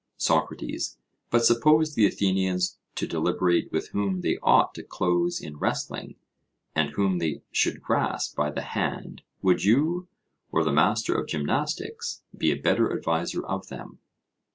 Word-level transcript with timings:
SOCRATES: 0.17 0.97
But 1.29 1.45
suppose 1.45 1.93
the 1.93 2.07
Athenians 2.07 2.79
to 2.95 3.05
deliberate 3.05 3.71
with 3.71 3.89
whom 3.89 4.21
they 4.21 4.39
ought 4.41 4.73
to 4.73 4.81
close 4.83 5.39
in 5.39 5.57
wrestling, 5.57 6.15
and 6.75 6.89
whom 6.89 7.19
they 7.19 7.43
should 7.51 7.83
grasp 7.83 8.35
by 8.35 8.49
the 8.49 8.63
hand, 8.63 9.21
would 9.43 9.63
you, 9.63 10.07
or 10.51 10.63
the 10.63 10.73
master 10.73 11.13
of 11.13 11.27
gymnastics, 11.27 12.23
be 12.35 12.49
a 12.49 12.55
better 12.55 12.91
adviser 12.91 13.45
of 13.45 13.67
them? 13.67 13.99